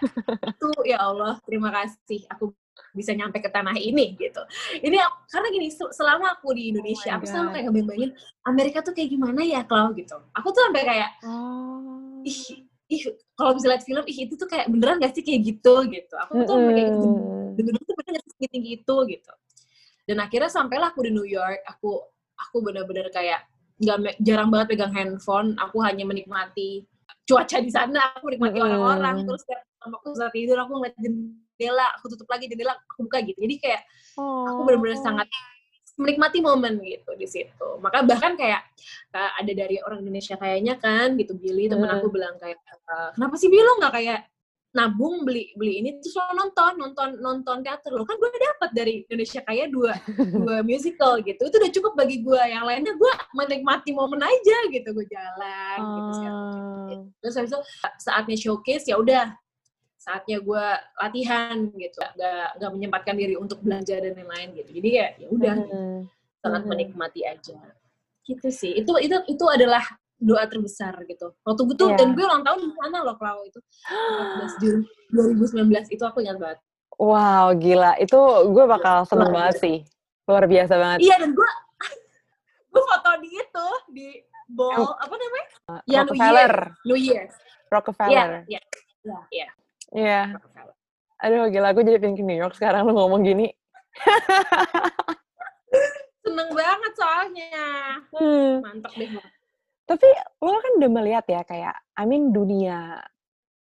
[0.55, 2.51] tuh ya Allah terima kasih aku
[2.91, 4.43] bisa nyampe ke tanah ini gitu
[4.77, 8.11] ini aku- karena gini sel- selama aku di Indonesia my aku selalu kayak ngebayangin
[8.43, 12.19] Amerika tuh kayak gimana ya Klau gitu aku tuh sampai kayak Oh.
[12.21, 13.01] ih ih
[13.37, 16.13] kalau bisa lihat film ih itu tuh kayak beneran gak sih kayak gitu gitu.
[16.25, 17.07] Aku tuh sampai kayak gitu.
[17.55, 19.33] Bener-bener tuh bener gak sih setinggi itu gitu.
[20.09, 22.01] Dan akhirnya sampailah aku di New York aku
[22.33, 23.45] aku bener-bener kayak
[23.79, 26.83] nggak jarang banget pegang handphone aku hanya menikmati
[27.23, 31.87] cuaca di sana aku menikmati orang-orang terus kayak sama aku saat tidur aku ngeliat jendela
[31.95, 33.37] aku tutup lagi jendela aku buka gitu.
[33.39, 33.81] Jadi kayak
[34.19, 35.05] aku bener-bener Oh.
[35.05, 35.29] sangat
[35.99, 38.63] menikmati momen gitu di situ maka bahkan kayak
[39.11, 41.95] uh, ada dari orang Indonesia kayaknya kan gitu Billy temen Mm.
[41.99, 42.57] aku bilang kayak
[42.87, 44.19] uh, kenapa sih Billy lo nggak kayak
[44.69, 48.93] nabung beli beli ini terus lo nonton nonton nonton teater lo kan gue dapat dari
[49.09, 49.97] Indonesia kaya dua
[50.45, 54.93] dua musical gitu itu udah cukup bagi gue yang lainnya gue menikmati momen aja gitu
[54.93, 56.99] gue jalan gitu segala macam.
[57.01, 57.01] Oh.
[57.17, 57.61] terus habis itu
[57.97, 59.33] saatnya showcase ya udah
[59.99, 60.65] saatnya gue
[60.97, 65.55] latihan gitu nggak nggak menyempatkan diri untuk belanja dan lain-lain gitu jadi ya ya udah
[65.59, 65.99] Mm.
[66.39, 66.69] sangat Mhm.
[66.71, 67.59] menikmati aja
[68.23, 69.83] gitu sih itu itu itu adalah
[70.15, 71.97] doa terbesar gitu waktu gue tuh Iya.
[71.97, 76.39] dan gue ulang tahun di sana loh kalau itu 14 Juli 2019 itu aku ingat
[76.39, 76.59] banget
[76.99, 77.95] Wow, gila.
[77.95, 78.19] Itu
[78.51, 79.77] gue bakal seneng luar banget sih.
[80.27, 80.99] Luar biasa banget.
[80.99, 81.49] iya dan gue
[82.71, 84.07] gue foto di itu di
[84.49, 85.47] ball apa namanya
[85.87, 86.11] ya New.
[86.13, 88.29] Year New Year iya Rockefeller.
[88.45, 88.59] iya
[88.99, 89.47] iya iya
[89.93, 90.37] Iya.
[90.37, 90.75] Rockefeller.
[91.19, 91.69] Aduh, gila.
[91.75, 93.47] Gue jadi pengen ke New York sekarang lu ngomong gini.
[96.29, 97.49] seneng banget soalnya
[98.13, 98.61] Hmm.
[98.61, 99.09] mantap deh
[99.89, 100.09] Tapi
[100.45, 103.01] lo kan udah melihat ya kayak, I mean dunia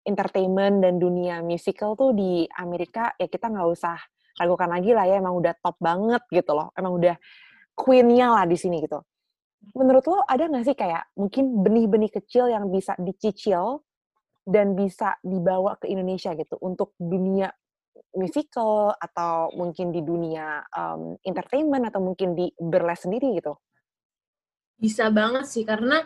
[0.01, 3.99] entertainment dan dunia musical tuh di Amerika ya kita nggak usah
[4.41, 6.73] ragukan lagi lah ya emang udah top banget gitu loh.
[6.73, 7.13] Emang udah
[7.77, 8.97] queen-nya lah di sini gitu.
[9.77, 13.86] Menurut lo ada nggak sih kayak mungkin benih-benih kecil yang bisa dicicil
[14.47, 16.55] dan bisa dibawa ke Indonesia gitu.
[16.63, 17.51] Untuk dunia
[18.15, 23.60] musical atau mungkin di dunia um, entertainment atau mungkin di burlesque sendiri gitu?
[24.77, 26.05] bisa banget sih karena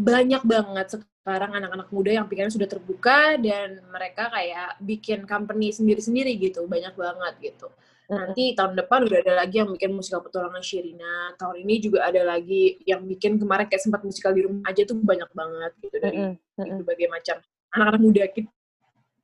[0.00, 6.40] banyak banget sekarang anak-anak muda yang pikirannya sudah terbuka dan mereka kayak bikin company sendiri-sendiri
[6.40, 6.64] gitu.
[6.64, 7.68] Banyak banget gitu
[8.10, 12.26] nanti tahun depan udah ada lagi yang bikin musikal petualangan Shirina tahun ini juga ada
[12.26, 16.18] lagi yang bikin kemarin kayak sempat musikal di rumah aja tuh banyak banget gitu dari
[16.18, 16.34] mm-mm.
[16.58, 17.36] dari berbagai macam
[17.70, 18.50] anak-anak muda kita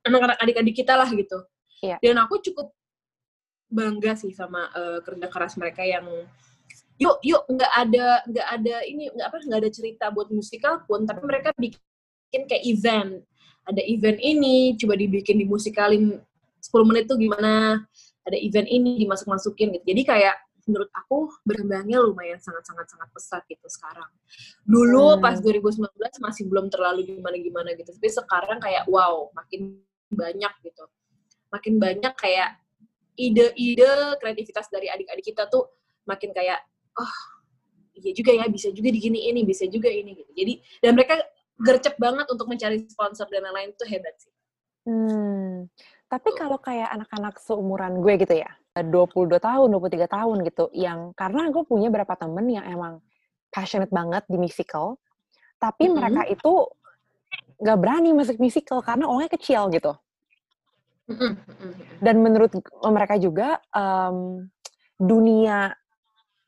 [0.07, 1.39] anak-anak adik-adik kita lah gitu
[1.81, 2.01] Iya.
[2.01, 2.73] dan aku cukup
[3.69, 6.07] bangga sih sama eh, kerja keras mereka yang
[6.97, 11.05] yuk yuk nggak ada nggak ada ini nggak apa nggak ada cerita buat musikal pun
[11.05, 13.21] tapi mereka bikin kayak event
[13.67, 17.85] ada event ini coba dibikin dimusikalin 10 menit tuh gimana
[18.27, 19.95] ada event ini dimasuk-masukin gitu.
[19.95, 20.35] Jadi kayak
[20.67, 24.11] menurut aku berkembangnya lumayan sangat-sangat sangat pesat gitu sekarang.
[24.67, 25.23] Dulu Hmm.
[25.23, 25.87] pas 2019
[26.19, 27.95] masih belum terlalu gimana-gimana gitu.
[27.95, 29.79] Tapi sekarang kayak wow makin
[30.11, 30.83] banyak gitu.
[31.47, 32.59] Makin banyak kayak
[33.15, 35.71] ide-ide kreativitas dari adik-adik kita tuh
[36.03, 36.61] makin kayak
[36.99, 37.15] oh
[37.97, 40.31] iya juga ya bisa juga di gini ini bisa juga ini gitu.
[40.35, 41.15] Jadi dan mereka
[41.57, 44.33] gercep banget untuk mencari sponsor dan lain-lain itu hebat sih.
[44.85, 45.71] Hmm.
[46.07, 51.51] Tapi kalau kayak anak-anak seumuran gue gitu ya 22 tahun 23 tahun gitu yang karena
[51.51, 53.03] gue punya beberapa temen yang emang
[53.51, 54.95] passionate banget di musical
[55.59, 55.97] tapi mm -hmm.
[55.99, 56.53] mereka itu
[57.57, 59.93] nggak berani masuk musical karena orangnya kecil gitu
[62.03, 62.51] dan menurut
[62.83, 64.43] mereka juga um,
[64.99, 65.71] dunia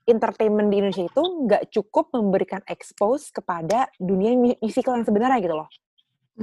[0.09, 5.69] entertainment di Indonesia itu nggak cukup memberikan expose kepada dunia musical yang sebenarnya gitu loh.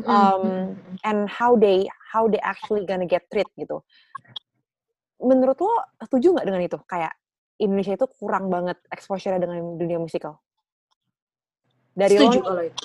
[0.05, 0.77] Um,
[1.09, 3.81] and how they how they actually gonna get treat gitu.
[5.17, 5.73] Menurut lo
[6.05, 6.79] setuju nggak dengan itu?
[6.85, 7.17] Kayak
[7.57, 10.37] Indonesia itu kurang banget exposure dengan dunia musical.
[11.97, 12.77] Dari setuju kalau itu.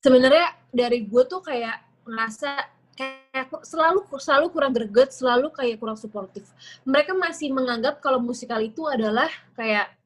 [0.00, 2.50] Sebenarnya dari gue tuh kayak ngerasa
[2.96, 6.48] kayak selalu selalu kurang greget, selalu kayak kurang suportif.
[6.88, 9.97] Mereka masih menganggap kalau musikal itu adalah kayak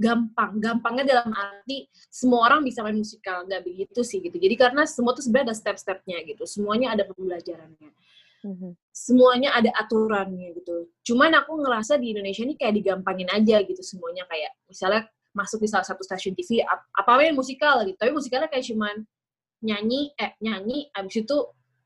[0.00, 4.40] gampang, gampangnya dalam arti semua orang bisa main musikal, nggak begitu sih gitu.
[4.40, 7.90] Jadi karena semua tuh sebenarnya ada step-stepnya gitu, semuanya ada pembelajarannya,
[8.48, 8.72] mm-hmm.
[8.88, 10.88] semuanya ada aturannya gitu.
[11.12, 15.04] Cuman aku ngerasa di Indonesia ini kayak digampangin aja gitu semuanya kayak misalnya
[15.36, 19.04] masuk di salah satu stasiun TV apa main musikal gitu, tapi musikalnya kayak cuman
[19.60, 21.36] nyanyi, eh nyanyi, abis itu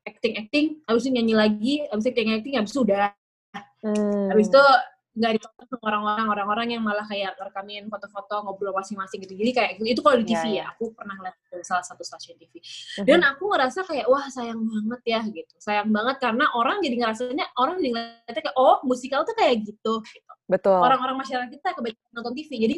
[0.05, 3.09] acting acting habis itu nyanyi lagi habis itu acting acting habis itu udah
[3.81, 4.25] hmm.
[4.29, 4.63] habis itu
[5.15, 9.71] nggak ditonton sama orang-orang orang-orang yang malah kayak rekamin foto-foto ngobrol masing-masing gitu jadi kayak
[9.79, 10.67] itu kalau di TV yeah, ya yeah.
[10.75, 13.07] aku pernah lihat di salah satu stasiun TV mm-hmm.
[13.07, 17.45] dan aku ngerasa kayak wah sayang banget ya gitu sayang banget karena orang jadi ngerasanya
[17.55, 22.11] orang jadi ngeliatnya kayak oh musikal tuh kayak gitu gitu betul orang-orang masyarakat kita kebanyakan
[22.11, 22.75] nonton TV jadi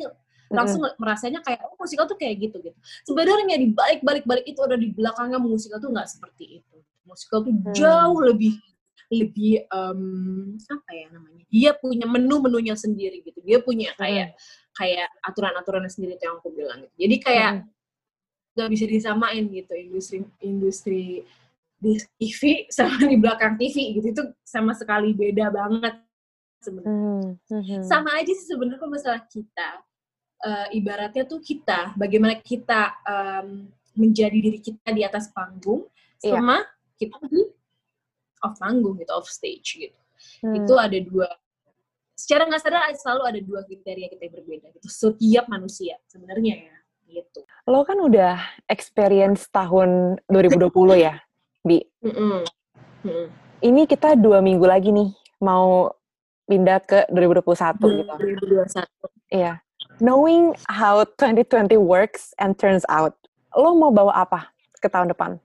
[0.54, 1.02] langsung mm-hmm.
[1.02, 4.78] merasanya kayak oh musikal tuh kayak gitu gitu sebenarnya di balik balik balik itu ada
[4.78, 7.74] di belakangnya musikal tuh nggak seperti itu musikal tuh hmm.
[7.74, 8.60] jauh lebih
[9.08, 14.74] lebih um, apa ya namanya dia punya menu-menunya sendiri gitu dia punya kayak hmm.
[14.76, 17.66] kayak aturan-aturannya sendiri yang aku bilang gitu jadi kayak hmm.
[18.58, 18.76] nggak hmm.
[18.76, 21.04] bisa disamain gitu industri industri
[21.78, 25.96] di TV sama di belakang TV gitu itu sama sekali beda banget
[26.60, 27.32] sebenarnya hmm.
[27.48, 27.84] hmm.
[27.88, 29.70] sama aja sih sebenarnya masalah kita
[30.44, 35.88] uh, ibaratnya tuh kita bagaimana kita um, menjadi diri kita di atas panggung
[36.20, 36.38] iya.
[36.38, 37.42] sama yeah kita di
[38.48, 40.00] off panggung gitu, off stage gitu.
[40.42, 40.56] Hmm.
[40.64, 41.28] Itu ada dua
[42.18, 44.88] secara nggak sadar selalu ada dua kriteria kita yang berbeda gitu.
[44.90, 47.40] Setiap manusia sebenarnya ya gitu.
[47.68, 50.68] Lo kan udah experience tahun 2020
[51.00, 51.16] ya,
[51.64, 51.80] Bi.
[52.04, 52.40] Mm -mm.
[53.08, 55.10] Mm Ini kita dua minggu lagi nih
[55.42, 55.90] mau
[56.46, 58.14] pindah ke 2021 gitu.
[58.54, 59.34] 2021.
[59.34, 59.58] Iya.
[59.98, 63.18] Knowing how 2020 works and turns out,
[63.58, 65.42] lo mau bawa apa ke tahun depan?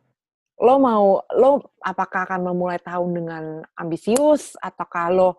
[0.62, 3.44] Lo mau lo apakah akan memulai tahun dengan
[3.74, 5.30] ambisius atau kalau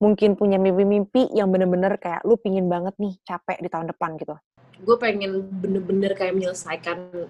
[0.00, 4.34] mungkin punya mimpi-mimpi yang bener-bener kayak lu pingin banget nih capek di tahun depan gitu?
[4.82, 7.28] Gue pengen bener-bener kayak menyelesaikan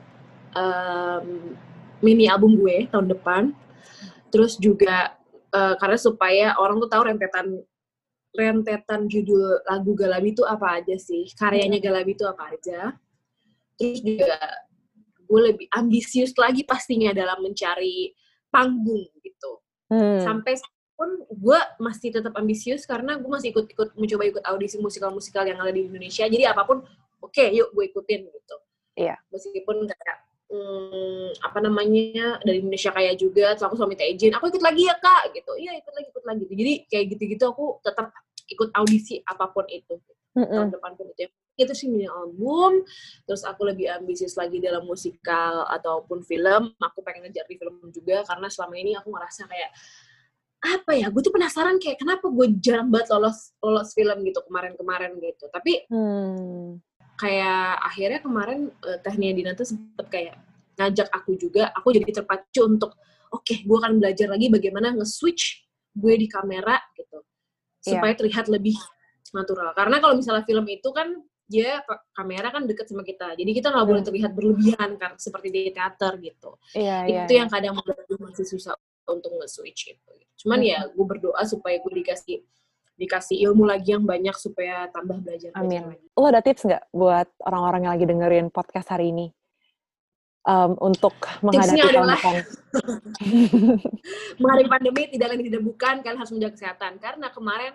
[0.56, 1.26] um,
[2.00, 3.42] mini album gue tahun depan.
[4.32, 5.12] Terus juga
[5.52, 7.60] uh, karena supaya orang tuh tahu rentetan
[8.32, 11.76] rentetan judul lagu Galabi itu apa aja sih, karyanya.
[11.82, 12.96] Galabi itu apa aja.
[13.76, 14.32] Terus juga
[15.32, 18.12] gue lebih ambisius lagi pastinya dalam mencari
[18.52, 19.52] panggung gitu.
[19.88, 20.20] Hmm.
[20.20, 20.60] Sampai
[20.92, 25.72] pun gue masih tetap ambisius karena gue masih ikut-ikut mencoba ikut audisi musikal-musikal yang ada
[25.72, 26.28] di Indonesia.
[26.28, 26.84] Jadi apa pun,
[27.24, 28.56] oke okay, yuk gue ikutin gitu.
[29.00, 29.16] Iya.
[29.16, 29.18] Yeah.
[29.32, 30.16] Meskipun kayak
[30.52, 34.84] hmm, apa namanya dari Indonesia kayak juga, terus aku suami minta izin, aku ikut lagi
[34.84, 35.52] ya kak, gitu.
[35.56, 36.44] Iya ikut lagi, ikut lagi.
[36.44, 38.12] Jadi kayak gitu-gitu aku tetap
[38.52, 39.96] ikut audisi apa pun itu.
[40.36, 40.56] Mm -hmm.
[40.60, 41.24] Tahun depan pun itu
[41.56, 42.80] itu sih mini album
[43.28, 48.24] terus aku lebih ambisius lagi dalam musikal ataupun film aku pengen ngejar di film juga
[48.24, 49.70] karena selama ini aku ngerasa kayak
[50.62, 55.18] apa ya gue tuh penasaran kayak kenapa gue jarang banget lolos lolos film gitu kemarin-kemarin
[55.18, 56.78] gitu tapi hmm.
[57.18, 60.38] kayak akhirnya kemarin uh, Tehnia Dina tuh sempet kayak
[60.78, 62.94] ngajak aku juga aku jadi terpacu untuk
[63.34, 65.66] oke okay, gue akan belajar lagi bagaimana nge-switch
[65.98, 67.98] gue di kamera gitu iya.
[67.98, 68.18] supaya yeah.
[68.22, 68.78] terlihat lebih
[69.34, 71.10] natural karena kalau misalnya film itu kan
[71.52, 71.84] dia
[72.16, 74.08] kamera kan deket sama kita jadi kita nggak boleh hmm.
[74.08, 77.76] terlihat berlebihan kan seperti di teater gitu yeah, itu yeah, yang yeah.
[77.76, 77.76] kadang
[78.16, 78.72] masih susah
[79.04, 80.10] untuk nge-switch gitu
[80.48, 80.70] cuman hmm.
[80.72, 82.40] ya gue berdoa supaya gue dikasih
[82.96, 86.06] dikasih ilmu lagi yang banyak supaya tambah belajar amin lagi.
[86.12, 89.26] lo ada tips nggak buat orang-orang yang lagi dengerin podcast hari ini
[90.46, 92.34] um, untuk menghadapi tahun depan
[94.40, 97.72] menghadapi pandemi tidak lain tidak bukan kalian harus menjaga kesehatan karena kemarin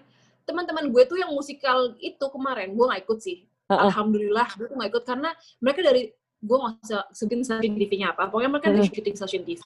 [0.47, 3.87] teman-teman gue tuh yang musikal itu kemarin gue nggak ikut sih uh-uh.
[3.91, 5.03] alhamdulillah gue tuh gak ikut.
[5.03, 6.01] Karena mereka dari
[6.37, 8.29] gue gak usah sebutin stasiun TV-nya apa.
[8.31, 9.61] Pokoknya mereka dari syuting stasiun TV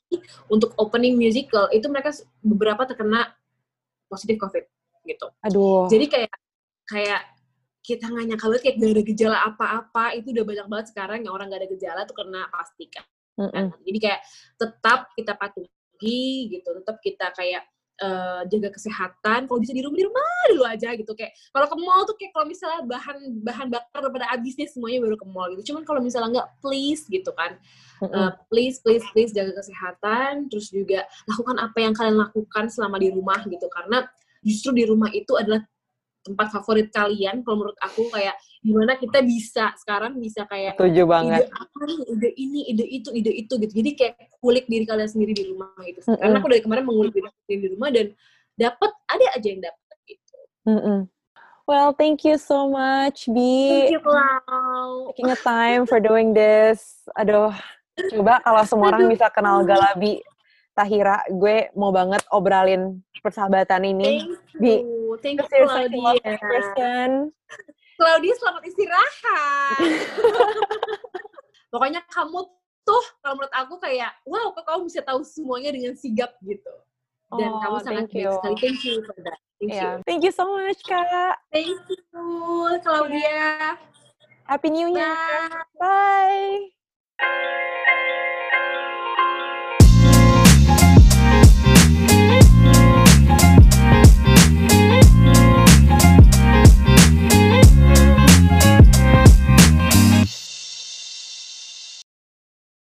[0.50, 1.70] untuk opening musical.
[1.70, 3.30] Itu mereka beberapa terkena
[4.10, 4.66] positif covid
[5.06, 5.28] gitu.
[5.46, 5.88] Aduh.
[5.90, 6.34] Jadi kayak
[6.88, 7.22] kayak
[7.82, 10.06] kita nggak nyangka banget kayak gak ada gejala apa-apa.
[10.18, 13.06] Itu udah banyak banget sekarang yang orang gak ada gejala tuh kena pasti kan.
[13.32, 13.72] Mm-mm.
[13.88, 14.22] jadi kayak
[14.60, 16.70] tetap kita patuhi gitu.
[16.84, 17.64] Tetap kita kayak
[18.02, 21.12] uh, jaga kesehatan kalau bisa di rumah di rumah dulu aja gitu.
[21.14, 25.00] Kayak kalau ke mall tuh kayak kalau misalnya bahan bahan bakar udah pada habisnya semuanya
[25.06, 25.74] baru ke mall gitu.
[25.74, 27.56] Cuman kalau misalnya nggak please gitu kan.
[28.02, 33.14] Uh, please please please jaga kesehatan terus juga lakukan apa yang kalian lakukan selama di
[33.14, 33.70] rumah gitu.
[33.70, 34.04] Karena
[34.42, 35.62] justru di rumah itu adalah
[36.22, 41.46] tempat favorit kalian kalau menurut aku kayak gimana kita bisa sekarang bisa kayak Setuju banget.
[41.46, 45.10] ide apa nih ide ini ide itu ide itu gitu jadi kayak kulik diri kalian
[45.10, 46.22] sendiri di rumah gitu Mm-mm.
[46.22, 48.08] karena aku dari kemarin mengulik diri sendiri di rumah dan
[48.54, 50.38] dapat ada aja yang dapat gitu
[50.70, 51.00] Mm-mm.
[51.70, 53.88] Well, thank you so much, Bi.
[53.88, 57.06] thank you Clau Taking a time for doing this.
[57.16, 57.54] Aduh,
[58.12, 60.20] coba kalau semua orang bisa kenal Galabi
[60.72, 64.24] Tahira, gue mau banget obralin persahabatan ini.
[64.24, 64.78] thank you
[65.20, 67.10] thank you Claudia person.
[68.00, 69.78] Claudia selamat istirahat
[71.72, 72.40] pokoknya kamu
[72.82, 76.74] tuh kalau menurut aku kayak wow kok kamu bisa tahu semuanya dengan sigap gitu
[77.30, 78.32] dan Oh, kamu sangat thank baik you.
[78.34, 79.96] sekali thank you for that thank you Yeah.
[80.04, 81.38] Thank you so much, Kak.
[81.54, 82.02] thank you
[82.82, 83.78] Claudia
[84.50, 85.14] Happy New Year.
[85.78, 86.74] bye
[87.22, 88.28] Bye.